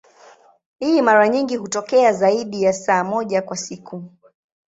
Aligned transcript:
Hii 0.79 1.01
mara 1.01 1.29
nyingi 1.29 1.55
hutokea 1.55 2.13
zaidi 2.13 2.63
ya 2.63 2.73
saa 2.73 3.03
moja 3.03 3.41
kwa 3.41 3.57
siku. 3.57 4.11